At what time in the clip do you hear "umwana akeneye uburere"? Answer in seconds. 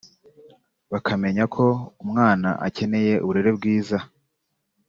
2.03-3.51